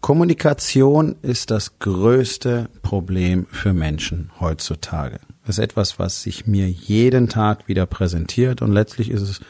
[0.00, 5.18] Kommunikation ist das größte Problem für Menschen heutzutage.
[5.44, 9.40] Das ist etwas, was sich mir jeden Tag wieder präsentiert und letztlich ist es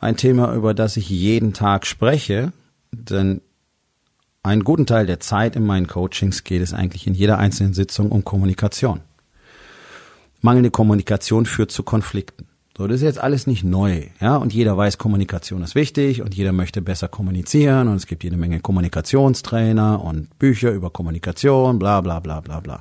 [0.00, 2.52] ein Thema, über das ich jeden Tag spreche,
[2.92, 3.40] denn
[4.42, 8.10] einen guten Teil der Zeit in meinen Coachings geht es eigentlich in jeder einzelnen Sitzung
[8.10, 9.00] um Kommunikation.
[10.40, 12.47] Mangelnde Kommunikation führt zu Konflikten.
[12.78, 16.36] So, das ist jetzt alles nicht neu, ja, und jeder weiß, Kommunikation ist wichtig und
[16.36, 22.00] jeder möchte besser kommunizieren und es gibt jede Menge Kommunikationstrainer und Bücher über Kommunikation, bla
[22.02, 22.80] bla bla bla bla.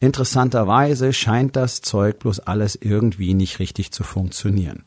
[0.00, 4.84] Interessanterweise scheint das Zeug bloß alles irgendwie nicht richtig zu funktionieren.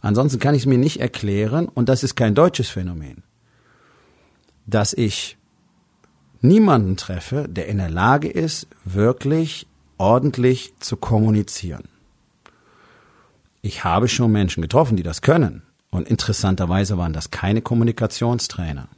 [0.00, 3.22] Ansonsten kann ich es mir nicht erklären, und das ist kein deutsches Phänomen,
[4.66, 5.38] dass ich
[6.40, 11.91] niemanden treffe, der in der Lage ist, wirklich ordentlich zu kommunizieren
[13.62, 15.62] ich habe schon Menschen getroffen, die das können.
[15.90, 18.88] Und interessanterweise waren das keine Kommunikationstrainer.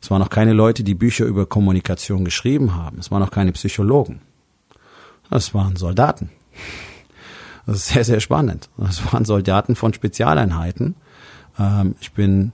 [0.00, 2.98] Es waren auch keine Leute, die Bücher über Kommunikation geschrieben haben.
[2.98, 4.20] Es waren auch keine Psychologen.
[5.28, 6.30] Das waren Soldaten.
[7.66, 8.70] Das ist sehr, sehr spannend.
[8.76, 10.94] Das waren Soldaten von Spezialeinheiten.
[11.58, 12.52] Ähm, ich bin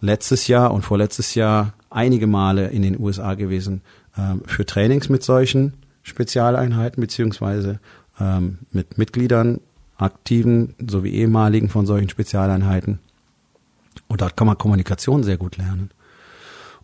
[0.00, 3.82] letztes Jahr und vorletztes Jahr einige Male in den USA gewesen
[4.18, 7.80] ähm, für Trainings mit solchen Spezialeinheiten beziehungsweise
[8.20, 9.60] ähm, mit Mitgliedern
[10.02, 12.98] aktiven sowie ehemaligen von solchen Spezialeinheiten.
[14.08, 15.90] Und dort kann man Kommunikation sehr gut lernen.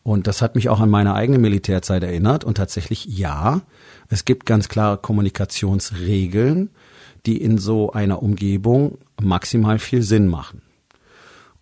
[0.02, 2.44] Und das hat mich auch an meine eigene Militärzeit erinnert.
[2.44, 3.60] Und tatsächlich, ja,
[4.08, 6.70] es gibt ganz klare Kommunikationsregeln,
[7.27, 10.62] die in so einer Umgebung maximal viel Sinn machen.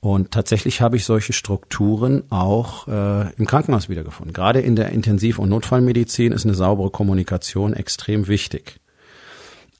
[0.01, 4.33] Und tatsächlich habe ich solche Strukturen auch äh, im Krankenhaus wiedergefunden.
[4.33, 8.79] Gerade in der Intensiv- und Notfallmedizin ist eine saubere Kommunikation extrem wichtig.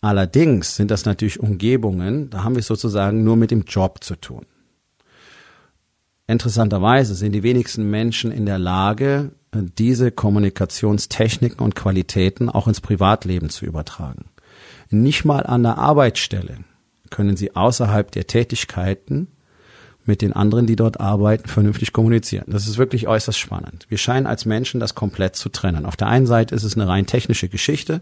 [0.01, 4.17] Allerdings sind das natürlich Umgebungen, da haben wir es sozusagen nur mit dem Job zu
[4.17, 4.47] tun.
[6.27, 13.49] Interessanterweise sind die wenigsten Menschen in der Lage, diese Kommunikationstechniken und Qualitäten auch ins Privatleben
[13.49, 14.27] zu übertragen.
[14.91, 16.59] Nicht mal an der Arbeitsstelle
[17.11, 19.29] können sie außerhalb der Tätigkeiten
[20.07, 22.45] mit den anderen, die dort arbeiten, vernünftig kommunizieren.
[22.49, 23.87] Das ist wirklich äußerst spannend.
[23.89, 25.85] Wir scheinen als Menschen das komplett zu trennen.
[25.85, 28.01] Auf der einen Seite ist es eine rein technische Geschichte.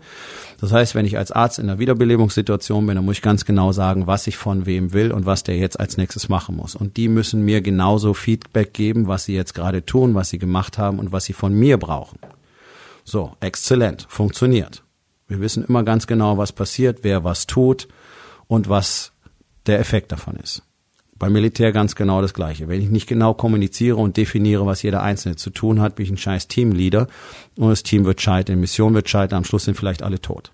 [0.61, 3.73] Das heißt, wenn ich als Arzt in einer Wiederbelebungssituation bin, dann muss ich ganz genau
[3.73, 6.75] sagen, was ich von wem will und was der jetzt als nächstes machen muss.
[6.75, 10.79] Und die müssen mir genauso Feedback geben, was sie jetzt gerade tun, was sie gemacht
[10.79, 12.19] haben und was sie von mir brauchen.
[13.05, 14.83] So, exzellent, funktioniert.
[15.29, 17.89] Wir wissen immer ganz genau, was passiert, wer was tut
[18.47, 19.13] und was
[19.67, 20.63] der Effekt davon ist.
[21.25, 22.69] Beim Militär ganz genau das Gleiche.
[22.69, 26.13] Wenn ich nicht genau kommuniziere und definiere, was jeder Einzelne zu tun hat, bin ich
[26.13, 27.07] ein scheiß Teamleader
[27.57, 30.53] und das Team wird scheitern, Mission wird scheitern, am Schluss sind vielleicht alle tot.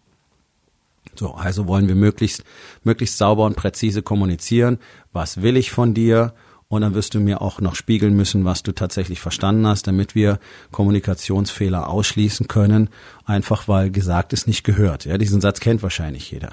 [1.17, 2.45] So, also wollen wir möglichst,
[2.85, 4.79] möglichst sauber und präzise kommunizieren.
[5.13, 6.35] Was will ich von dir?
[6.69, 10.15] Und dann wirst du mir auch noch spiegeln müssen, was du tatsächlich verstanden hast, damit
[10.15, 10.39] wir
[10.71, 12.91] Kommunikationsfehler ausschließen können.
[13.25, 15.05] Einfach weil gesagt ist nicht gehört.
[15.05, 16.51] Ja, diesen Satz kennt wahrscheinlich jeder.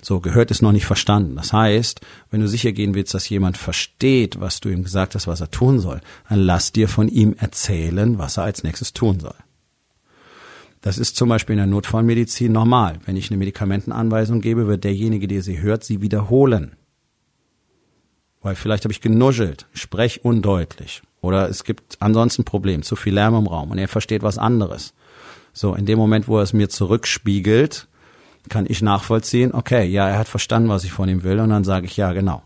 [0.00, 1.36] So, gehört ist noch nicht verstanden.
[1.36, 2.00] Das heißt,
[2.30, 5.50] wenn du sicher gehen willst, dass jemand versteht, was du ihm gesagt hast, was er
[5.50, 9.34] tun soll, dann lass dir von ihm erzählen, was er als nächstes tun soll.
[10.80, 12.98] Das ist zum Beispiel in der Notfallmedizin normal.
[13.04, 16.76] Wenn ich eine Medikamentenanweisung gebe, wird derjenige, der sie hört, sie wiederholen.
[18.40, 21.02] Weil vielleicht habe ich genuschelt, sprech undeutlich.
[21.20, 24.38] Oder es gibt ansonsten ein Problem, zu viel Lärm im Raum und er versteht was
[24.38, 24.94] anderes.
[25.52, 27.87] So, in dem Moment, wo er es mir zurückspiegelt,
[28.48, 31.64] kann ich nachvollziehen, okay, ja, er hat verstanden, was ich von ihm will und dann
[31.64, 32.42] sage ich, ja, genau.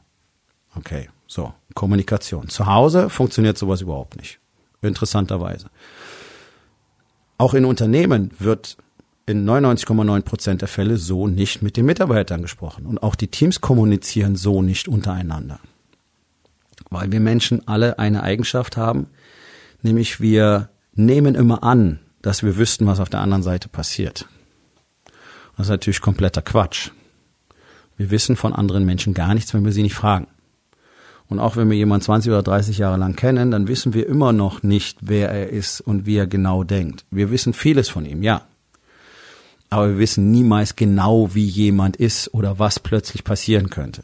[0.74, 2.48] Okay, so, Kommunikation.
[2.48, 4.38] Zu Hause funktioniert sowas überhaupt nicht.
[4.80, 5.70] Interessanterweise.
[7.38, 8.76] Auch in Unternehmen wird
[9.26, 12.86] in 99,9 Prozent der Fälle so nicht mit den Mitarbeitern gesprochen.
[12.86, 15.60] Und auch die Teams kommunizieren so nicht untereinander.
[16.90, 19.06] Weil wir Menschen alle eine Eigenschaft haben,
[19.82, 24.26] nämlich wir nehmen immer an, dass wir wüssten, was auf der anderen Seite passiert.
[25.56, 26.90] Das ist natürlich kompletter Quatsch.
[27.96, 30.26] Wir wissen von anderen Menschen gar nichts, wenn wir sie nicht fragen.
[31.28, 34.32] Und auch wenn wir jemanden 20 oder 30 Jahre lang kennen, dann wissen wir immer
[34.32, 37.04] noch nicht, wer er ist und wie er genau denkt.
[37.10, 38.42] Wir wissen vieles von ihm, ja.
[39.70, 44.02] Aber wir wissen niemals genau, wie jemand ist oder was plötzlich passieren könnte.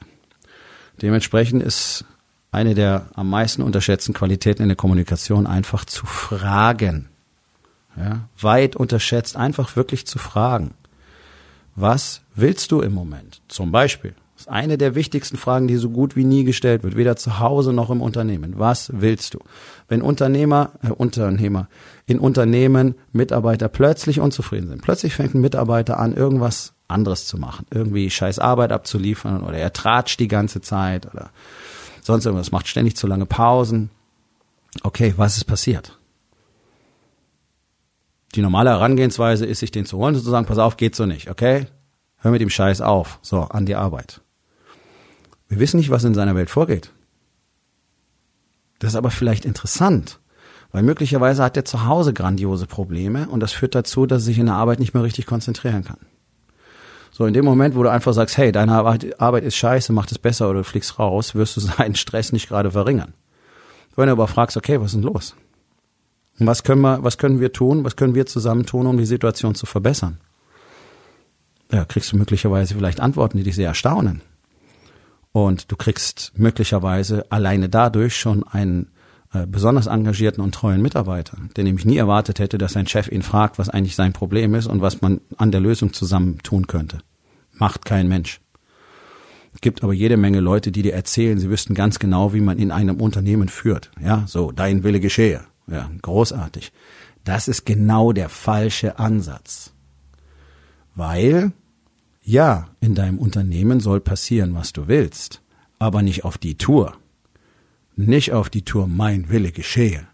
[1.03, 2.07] Dementsprechend ist
[2.51, 7.09] eine der am meisten unterschätzten Qualitäten in der Kommunikation einfach zu fragen.
[7.97, 10.73] ja, weit unterschätzt, einfach wirklich zu fragen.
[11.81, 13.41] Was willst du im Moment?
[13.47, 14.15] Zum Beispiel.
[14.35, 17.39] Das ist eine der wichtigsten Fragen, die so gut wie nie gestellt wird, weder zu
[17.39, 18.55] Hause noch im Unternehmen.
[18.57, 19.39] Was willst du?
[19.87, 21.69] Wenn Unternehmer, äh, Unternehmer
[22.07, 27.67] in Unternehmen Mitarbeiter plötzlich unzufrieden sind, plötzlich fängt ein Mitarbeiter an, irgendwas anderes zu machen,
[27.71, 31.31] irgendwie scheiß Arbeit abzuliefern oder er tratscht die ganze Zeit oder
[32.03, 33.91] sonst irgendwas, macht ständig zu lange Pausen.
[34.83, 35.98] Okay, was ist passiert?
[38.35, 41.07] Die normale Herangehensweise ist, sich den zu holen und zu sagen, pass auf, geht so
[41.07, 41.67] nicht, okay?
[42.19, 43.19] Hör mit dem Scheiß auf.
[43.23, 44.21] So, an die Arbeit.
[45.49, 46.93] Wir wissen nicht, was in seiner Welt vorgeht.
[48.79, 50.21] Das ist aber vielleicht interessant,
[50.73, 54.39] weil möglicherweise hat er zu Hause grandiose Probleme und das führt dazu, dass er sich
[54.39, 55.99] in der Arbeit nicht mehr richtig konzentrieren kann.
[57.11, 60.19] So, in dem Moment, wo du einfach sagst, hey, deine Arbeit ist scheiße, mach das
[60.19, 63.15] besser oder du fliegst raus, wirst du seinen Stress nicht gerade verringern.
[63.97, 65.35] Wenn du aber fragst, okay, was ist denn los?
[66.39, 69.07] Und was können wir, was können wir tun, was können wir zusammen tun, um die
[69.07, 70.19] Situation zu verbessern?
[71.71, 74.23] Ja, kriegst du möglicherweise vielleicht Antworten, die dich sehr erstaunen.
[75.33, 78.91] Und du kriegst möglicherweise alleine dadurch schon einen
[79.35, 83.23] äh, besonders engagierten und treuen Mitarbeiter, der nämlich nie erwartet hätte, dass sein Chef ihn
[83.23, 87.01] fragt, was eigentlich sein Problem ist und was man an der Lösung zusammen tun könnte.
[87.53, 88.41] Macht kein Mensch.
[89.53, 92.59] Es gibt aber jede Menge Leute, die dir erzählen, sie wüssten ganz genau, wie man
[92.59, 93.91] in einem Unternehmen führt.
[94.01, 95.41] Ja, so, dein Wille geschehe.
[95.71, 96.73] Ja, großartig.
[97.25, 99.73] Das ist genau der falsche Ansatz.
[100.95, 101.53] Weil
[102.23, 105.41] ja, in deinem Unternehmen soll passieren, was du willst,
[105.79, 106.95] aber nicht auf die Tour.
[107.97, 110.07] Nicht auf die Tour mein Wille geschehe.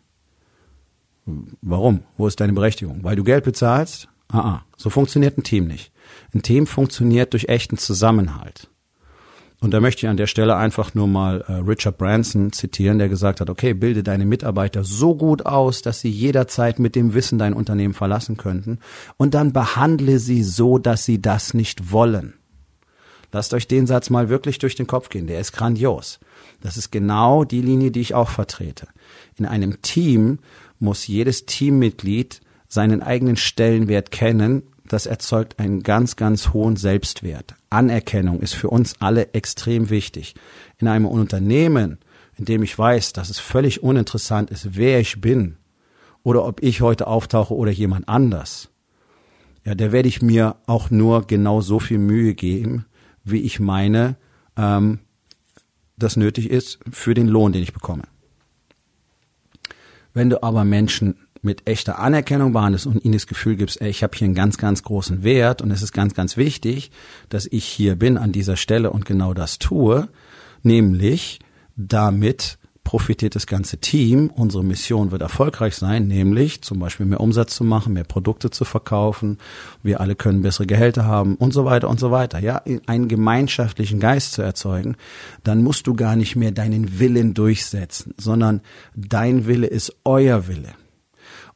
[1.61, 2.05] Warum?
[2.17, 3.03] Wo ist deine Berechtigung?
[3.03, 4.09] Weil du Geld bezahlst?
[4.29, 5.93] Ah, ah, so funktioniert ein Team nicht.
[6.33, 8.71] Ein Team funktioniert durch echten Zusammenhalt.
[9.65, 13.09] Und da möchte ich an der Stelle einfach nur mal äh, Richard Branson zitieren, der
[13.09, 17.39] gesagt hat, okay, bilde deine Mitarbeiter so gut aus, dass sie jederzeit mit dem Wissen
[17.39, 18.79] dein Unternehmen verlassen könnten
[19.17, 22.35] und dann behandle sie so, dass sie das nicht wollen.
[23.33, 26.21] Lasst euch den Satz mal wirklich durch den Kopf gehen, der ist grandios.
[26.61, 28.89] Das ist genau die Linie, die ich auch vertrete.
[29.39, 30.41] In einem Team
[30.79, 37.55] muss jedes Teammitglied seinen eigenen Stellenwert kennen das erzeugt einen ganz, ganz hohen Selbstwert.
[37.71, 40.35] Anerkennung ist für uns alle extrem wichtig.
[40.79, 41.99] In einem Unternehmen,
[42.37, 45.57] in dem ich weiß, dass es völlig uninteressant ist, wer ich bin
[46.23, 48.71] oder ob ich heute auftauche oder jemand anders,
[49.65, 52.85] ja, da werde ich mir auch nur genau so viel Mühe geben,
[53.25, 54.17] wie ich meine,
[54.57, 54.99] ähm,
[55.97, 58.03] das nötig ist für den Lohn, den ich bekomme.
[60.13, 64.03] Wenn du aber Menschen mit echter Anerkennung behandelst und ihnen das Gefühl gibst, ey, ich
[64.03, 66.91] habe hier einen ganz, ganz großen Wert und es ist ganz, ganz wichtig,
[67.29, 70.09] dass ich hier bin an dieser Stelle und genau das tue,
[70.63, 71.41] nämlich
[71.77, 74.31] damit profitiert das ganze Team.
[74.33, 78.65] Unsere Mission wird erfolgreich sein, nämlich zum Beispiel mehr Umsatz zu machen, mehr Produkte zu
[78.65, 79.39] verkaufen.
[79.83, 82.39] Wir alle können bessere Gehälter haben und so weiter und so weiter.
[82.39, 84.97] Ja, einen gemeinschaftlichen Geist zu erzeugen,
[85.43, 88.61] dann musst du gar nicht mehr deinen Willen durchsetzen, sondern
[88.95, 90.75] dein Wille ist euer Wille.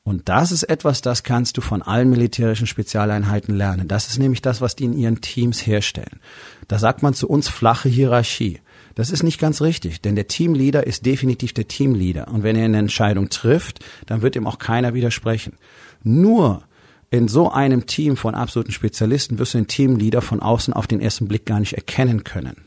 [0.08, 3.88] Und das ist etwas, das kannst du von allen militärischen Spezialeinheiten lernen.
[3.88, 6.20] Das ist nämlich das, was die in ihren Teams herstellen.
[6.66, 8.62] Da sagt man zu uns flache Hierarchie.
[8.94, 12.28] Das ist nicht ganz richtig, denn der Teamleader ist definitiv der Teamleader.
[12.28, 15.58] Und wenn er eine Entscheidung trifft, dann wird ihm auch keiner widersprechen.
[16.02, 16.62] Nur
[17.10, 21.02] in so einem Team von absoluten Spezialisten wirst du den Teamleader von außen auf den
[21.02, 22.64] ersten Blick gar nicht erkennen können.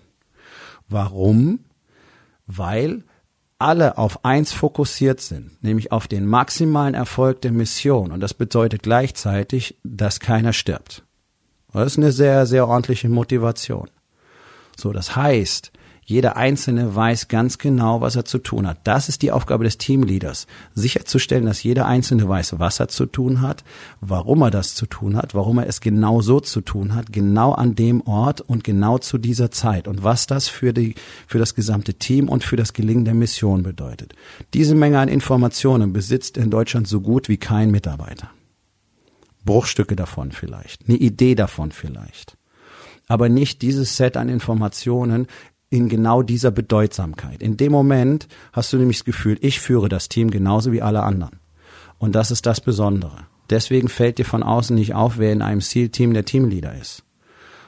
[0.89, 1.61] Warum?
[2.45, 3.03] Weil
[3.61, 8.11] alle auf eins fokussiert sind, nämlich auf den maximalen Erfolg der Mission.
[8.11, 11.03] Und das bedeutet gleichzeitig, dass keiner stirbt.
[11.73, 13.89] Das ist eine sehr, sehr ordentliche Motivation.
[14.77, 15.71] So, das heißt,
[16.03, 18.79] jeder Einzelne weiß ganz genau, was er zu tun hat.
[18.83, 20.47] Das ist die Aufgabe des Teamleaders.
[20.73, 23.63] Sicherzustellen, dass jeder Einzelne weiß, was er zu tun hat,
[24.01, 27.53] warum er das zu tun hat, warum er es genau so zu tun hat, genau
[27.53, 30.95] an dem Ort und genau zu dieser Zeit und was das für die,
[31.27, 34.13] für das gesamte Team und für das Gelingen der Mission bedeutet.
[34.53, 38.29] Diese Menge an Informationen besitzt in Deutschland so gut wie kein Mitarbeiter.
[39.45, 42.37] Bruchstücke davon vielleicht, eine Idee davon vielleicht
[43.11, 45.27] aber nicht dieses Set an Informationen
[45.71, 47.41] in genau dieser Bedeutsamkeit.
[47.41, 51.01] In dem Moment hast du nämlich das Gefühl, ich führe das Team genauso wie alle
[51.01, 51.39] anderen.
[51.97, 53.25] Und das ist das Besondere.
[53.49, 57.03] Deswegen fällt dir von außen nicht auf, wer in einem SEAL-Team der Teamleader ist.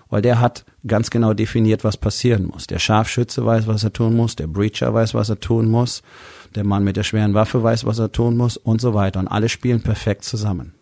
[0.09, 2.67] Weil der hat ganz genau definiert, was passieren muss.
[2.67, 6.03] Der Scharfschütze weiß, was er tun muss, der Breacher weiß, was er tun muss,
[6.55, 9.19] der Mann mit der schweren Waffe weiß, was er tun muss und so weiter.
[9.19, 10.73] Und alle spielen perfekt zusammen.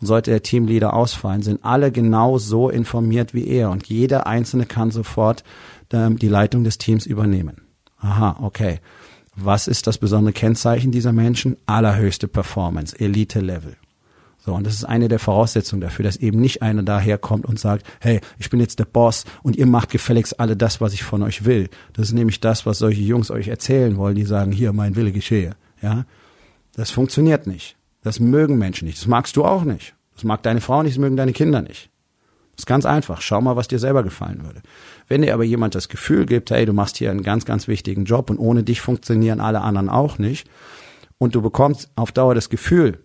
[0.00, 3.70] Und sollte der Teamleader ausfallen, sind alle genau so informiert wie er.
[3.70, 5.42] Und jeder Einzelne kann sofort
[5.92, 7.62] die Leitung des Teams übernehmen.
[7.98, 8.80] Aha, okay.
[9.36, 11.56] Was ist das besondere Kennzeichen dieser Menschen?
[11.66, 13.76] Allerhöchste Performance, Elite-Level.
[14.46, 17.84] So, und das ist eine der Voraussetzungen dafür, dass eben nicht einer daherkommt und sagt,
[18.00, 21.24] hey, ich bin jetzt der Boss und ihr macht gefälligst alle das, was ich von
[21.24, 21.68] euch will.
[21.94, 25.10] Das ist nämlich das, was solche Jungs euch erzählen wollen, die sagen, hier, mein Wille
[25.10, 25.56] geschehe.
[25.82, 26.04] Ja,
[26.74, 27.76] das funktioniert nicht.
[28.02, 28.98] Das mögen Menschen nicht.
[28.98, 29.94] Das magst du auch nicht.
[30.14, 31.90] Das mag deine Frau nicht, das mögen deine Kinder nicht.
[32.56, 33.20] Ist ganz einfach.
[33.20, 34.62] Schau mal, was dir selber gefallen würde.
[35.08, 38.04] Wenn dir aber jemand das Gefühl gibt, hey, du machst hier einen ganz, ganz wichtigen
[38.04, 40.48] Job und ohne dich funktionieren alle anderen auch nicht,
[41.18, 42.98] und du bekommst auf Dauer das Gefühl,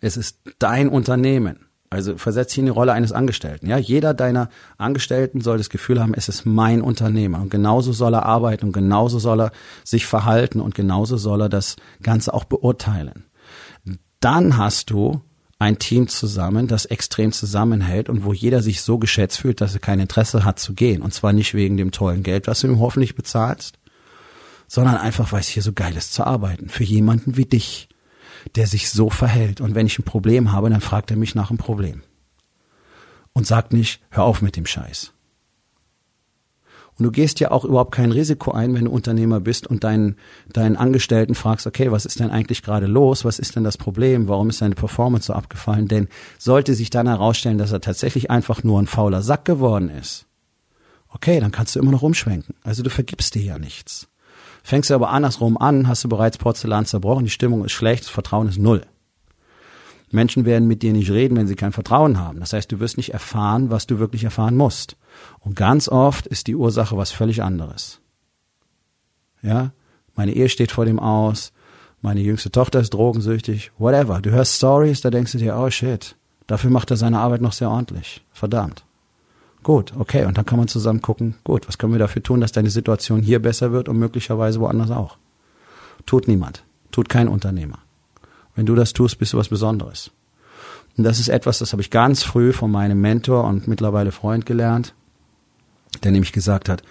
[0.00, 1.66] es ist dein Unternehmen.
[1.90, 3.66] Also versetz dich in die Rolle eines Angestellten.
[3.66, 7.42] Ja, jeder deiner Angestellten soll das Gefühl haben, es ist mein Unternehmer.
[7.42, 9.52] Und genauso soll er arbeiten und genauso soll er
[9.84, 13.26] sich verhalten und genauso soll er das Ganze auch beurteilen.
[14.20, 15.20] Dann hast du
[15.62, 19.80] ein Team zusammen, das extrem zusammenhält und wo jeder sich so geschätzt fühlt, dass er
[19.80, 21.02] kein Interesse hat zu gehen.
[21.02, 23.78] Und zwar nicht wegen dem tollen Geld, was du ihm hoffentlich bezahlst,
[24.66, 26.68] sondern einfach, weil es hier so geil ist zu arbeiten.
[26.68, 27.88] Für jemanden wie dich,
[28.56, 29.60] der sich so verhält.
[29.60, 32.02] Und wenn ich ein Problem habe, dann fragt er mich nach einem Problem.
[33.32, 35.12] Und sagt nicht, hör auf mit dem Scheiß.
[36.98, 40.16] Und du gehst ja auch überhaupt kein Risiko ein, wenn du Unternehmer bist und deinen,
[40.52, 43.24] deinen Angestellten fragst, okay, was ist denn eigentlich gerade los?
[43.24, 44.28] Was ist denn das Problem?
[44.28, 45.88] Warum ist deine Performance so abgefallen?
[45.88, 46.08] Denn
[46.38, 50.26] sollte sich dann herausstellen, dass er tatsächlich einfach nur ein fauler Sack geworden ist,
[51.08, 52.54] okay, dann kannst du immer noch umschwenken.
[52.62, 54.08] Also du vergibst dir ja nichts.
[54.62, 58.10] Fängst du aber andersrum an, hast du bereits Porzellan zerbrochen, die Stimmung ist schlecht, das
[58.10, 58.82] Vertrauen ist null.
[60.12, 62.40] Menschen werden mit dir nicht reden, wenn sie kein Vertrauen haben.
[62.40, 64.96] Das heißt, du wirst nicht erfahren, was du wirklich erfahren musst.
[65.40, 68.00] Und ganz oft ist die Ursache was völlig anderes.
[69.42, 69.72] Ja,
[70.14, 71.52] meine Ehe steht vor dem Aus,
[72.00, 74.20] meine jüngste Tochter ist drogensüchtig, whatever.
[74.20, 76.16] Du hörst Stories, da denkst du dir, oh shit,
[76.46, 78.24] dafür macht er seine Arbeit noch sehr ordentlich.
[78.32, 78.84] Verdammt.
[79.62, 82.50] Gut, okay, und dann kann man zusammen gucken, gut, was können wir dafür tun, dass
[82.50, 85.16] deine Situation hier besser wird und möglicherweise woanders auch.
[86.04, 87.78] Tut niemand, tut kein Unternehmer.
[88.54, 90.10] Wenn du das tust, bist du was Besonderes.
[90.96, 94.44] Und das ist etwas, das habe ich ganz früh von meinem Mentor und mittlerweile Freund
[94.44, 94.94] gelernt
[96.02, 96.82] der nämlich gesagt hat,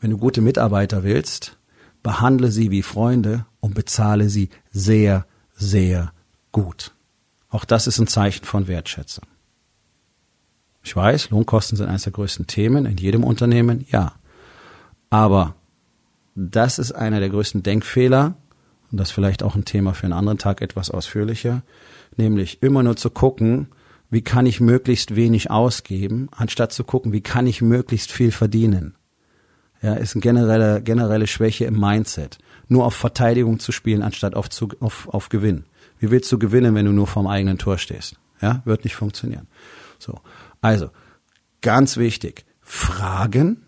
[0.00, 1.58] wenn du gute Mitarbeiter willst,
[2.02, 6.12] behandle sie wie Freunde und bezahle sie sehr, sehr
[6.52, 6.92] gut.
[7.50, 9.24] Auch das ist ein Zeichen von Wertschätzung.
[10.82, 14.14] Ich weiß, Lohnkosten sind eines der größten Themen in jedem Unternehmen, ja.
[15.10, 15.54] Aber
[16.34, 18.34] das ist einer der größten Denkfehler,
[18.90, 21.62] und das vielleicht auch ein Thema für einen anderen Tag etwas ausführlicher,
[22.16, 23.68] nämlich immer nur zu gucken,
[24.10, 28.96] wie kann ich möglichst wenig ausgeben, anstatt zu gucken, wie kann ich möglichst viel verdienen.
[29.82, 32.38] Ja, ist eine generelle, generelle Schwäche im Mindset.
[32.68, 35.64] Nur auf Verteidigung zu spielen, anstatt auf, zu, auf, auf Gewinn.
[35.98, 38.16] Wie willst du gewinnen, wenn du nur vorm eigenen Tor stehst?
[38.42, 39.46] Ja, wird nicht funktionieren.
[39.98, 40.20] So.
[40.60, 40.90] Also,
[41.62, 42.44] ganz wichtig.
[42.60, 43.62] Fragen.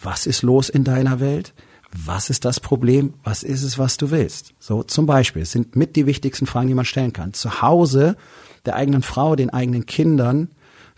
[0.00, 1.54] Was ist los in deiner Welt?
[1.94, 3.14] Was ist das Problem?
[3.22, 4.54] Was ist es, was du willst?
[4.58, 7.34] So, zum Beispiel, es sind mit die wichtigsten Fragen, die man stellen kann.
[7.34, 8.16] Zu Hause
[8.64, 10.48] der eigenen Frau, den eigenen Kindern,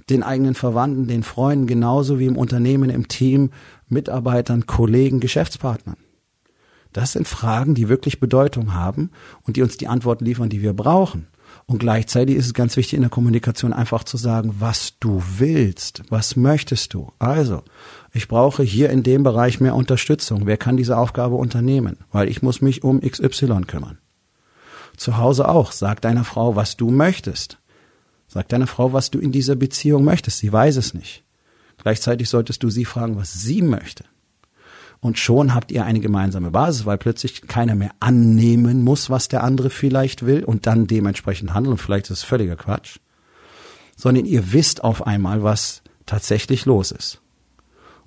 [0.08, 3.50] den eigenen Verwandten, den Freunden, genauso wie im Unternehmen, im Team,
[3.88, 5.96] Mitarbeitern, Kollegen, Geschäftspartnern.
[6.92, 9.10] Das sind Fragen, die wirklich Bedeutung haben
[9.42, 11.26] und die uns die Antworten liefern, die wir brauchen.
[11.66, 16.02] Und gleichzeitig ist es ganz wichtig in der Kommunikation einfach zu sagen, was du willst,
[16.11, 17.12] was möchtest du.
[17.18, 17.62] Also,
[18.12, 20.47] ich brauche hier in dem Bereich mehr Unterstützung.
[20.47, 21.97] Wer kann diese Aufgabe unternehmen?
[22.12, 23.99] Weil ich muss mich um XY kümmern.
[24.97, 25.73] Zu Hause auch.
[25.73, 27.59] Sag deiner Frau, was du möchtest.
[28.28, 30.38] Sag deiner Frau, was du in dieser Beziehung möchtest.
[30.38, 31.25] Sie weiß es nicht.
[31.78, 34.04] Gleichzeitig solltest du sie fragen, was sie möchte.
[35.04, 39.44] Und schon habt ihr eine gemeinsame Basis, weil plötzlich keiner mehr annehmen muss, was der
[39.44, 41.76] andere vielleicht will und dann dementsprechend handeln.
[41.76, 43.00] Vielleicht ist es völliger Quatsch.
[43.96, 47.20] Sondern ihr wisst auf einmal, was tatsächlich los ist.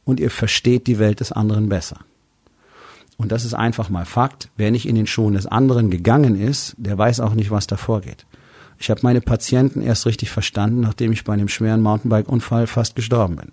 [0.06, 2.00] Und ihr versteht die Welt des anderen besser.
[3.16, 4.50] Und das ist einfach mal Fakt.
[4.58, 7.78] Wer nicht in den Schuhen des anderen gegangen ist, der weiß auch nicht, was da
[7.78, 8.26] vorgeht.
[8.80, 13.36] Ich habe meine Patienten erst richtig verstanden, nachdem ich bei einem schweren Mountainbike-Unfall fast gestorben
[13.36, 13.52] bin.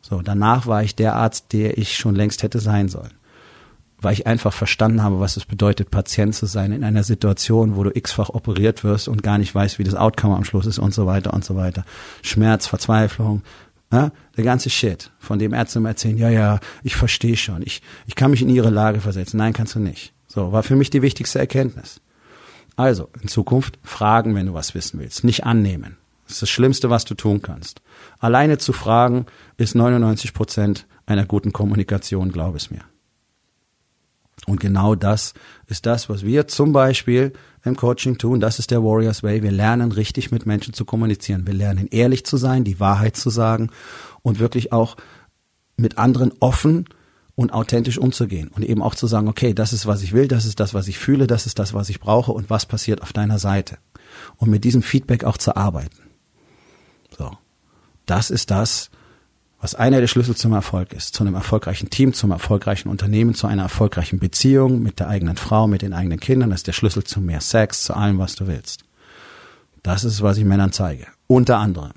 [0.00, 3.12] So, danach war ich der Arzt, der ich schon längst hätte sein sollen.
[3.98, 7.84] Weil ich einfach verstanden habe, was es bedeutet, Patient zu sein in einer Situation, wo
[7.84, 10.94] du x-fach operiert wirst und gar nicht weißt, wie das Outcome am Schluss ist und
[10.94, 11.84] so weiter und so weiter.
[12.22, 13.42] Schmerz, Verzweiflung,
[13.92, 17.82] ja, der ganze Shit, von dem Ärzte immer erzählen, ja, ja, ich verstehe schon, ich,
[18.06, 19.36] ich kann mich in ihre Lage versetzen.
[19.36, 20.14] Nein, kannst du nicht.
[20.28, 22.00] So, war für mich die wichtigste Erkenntnis.
[22.76, 25.96] Also, in Zukunft fragen, wenn du was wissen willst, nicht annehmen.
[26.30, 27.82] Das ist das Schlimmste, was du tun kannst.
[28.20, 32.82] Alleine zu fragen ist 99 Prozent einer guten Kommunikation, glaub es mir.
[34.46, 35.34] Und genau das
[35.66, 37.32] ist das, was wir zum Beispiel
[37.64, 38.38] im Coaching tun.
[38.38, 39.42] Das ist der Warriors Way.
[39.42, 41.48] Wir lernen richtig mit Menschen zu kommunizieren.
[41.48, 43.70] Wir lernen ehrlich zu sein, die Wahrheit zu sagen
[44.22, 44.96] und wirklich auch
[45.76, 46.84] mit anderen offen
[47.34, 50.44] und authentisch umzugehen und eben auch zu sagen, okay, das ist, was ich will, das
[50.44, 53.12] ist das, was ich fühle, das ist das, was ich brauche und was passiert auf
[53.12, 53.78] deiner Seite.
[54.36, 56.09] und mit diesem Feedback auch zu arbeiten.
[58.10, 58.90] Das ist das,
[59.60, 63.46] was einer der Schlüssel zum Erfolg ist, zu einem erfolgreichen Team, zum erfolgreichen Unternehmen, zu
[63.46, 67.04] einer erfolgreichen Beziehung mit der eigenen Frau, mit den eigenen Kindern, das ist der Schlüssel
[67.04, 68.82] zu mehr Sex, zu allem, was du willst.
[69.84, 71.06] Das ist, was ich Männern zeige.
[71.28, 71.92] Unter anderem.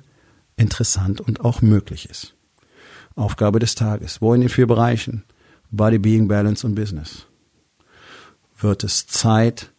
[0.57, 2.33] interessant und auch möglich ist.
[3.15, 4.19] Aufgabe des Tages.
[4.21, 5.23] Wo in den vier Bereichen?
[5.71, 7.27] Body, Being, Balance und Business.
[8.59, 9.71] Wird es Zeit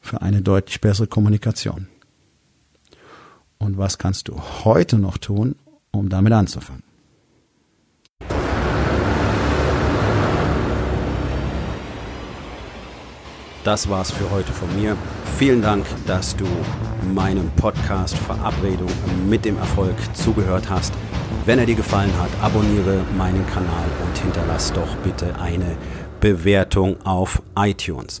[0.00, 1.86] für eine deutlich bessere Kommunikation?
[3.58, 5.56] Und was kannst du heute noch tun,
[5.90, 6.82] um damit anzufangen.
[13.64, 14.96] Das war's für heute von mir.
[15.36, 16.46] Vielen Dank, dass du
[17.12, 18.88] meinem Podcast Verabredung
[19.28, 20.94] mit dem Erfolg zugehört hast.
[21.44, 25.76] Wenn er dir gefallen hat, abonniere meinen Kanal und hinterlass doch bitte eine
[26.20, 28.20] Bewertung auf iTunes.